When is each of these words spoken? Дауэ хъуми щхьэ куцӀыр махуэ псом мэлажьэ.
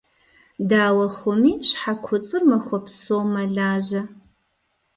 Дауэ 0.69 1.07
хъуми 1.15 1.53
щхьэ 1.67 1.93
куцӀыр 2.03 2.43
махуэ 2.49 2.79
псом 2.85 3.25
мэлажьэ. 3.33 4.01